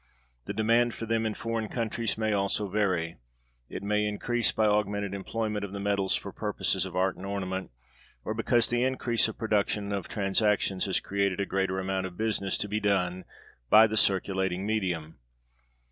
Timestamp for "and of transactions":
9.83-10.85